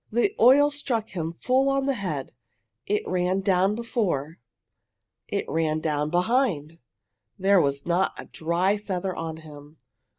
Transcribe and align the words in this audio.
The 0.11 0.33
oil 0.39 0.71
struck 0.71 1.09
him 1.09 1.33
full 1.33 1.69
on 1.69 1.85
the 1.85 1.93
head. 1.93 2.33
It 2.87 3.03
ran 3.07 3.41
down 3.41 3.75
before. 3.75 4.39
It 5.27 5.45
ran 5.47 5.79
down 5.79 6.09
behind! 6.09 6.79
There 7.37 7.61
was 7.61 7.85
not 7.85 8.13
a 8.17 8.25
dry 8.25 8.77
feather 8.77 9.15
on 9.15 9.37
him! 9.37 9.77